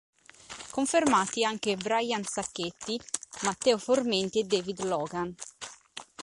Confermati 0.71 1.43
anche 1.45 1.75
Brian 1.77 2.23
Sacchetti, 2.23 2.99
Matteo 3.43 3.77
Formenti 3.77 4.39
e 4.39 4.45
David 4.45 4.81
Logan. 4.83 5.31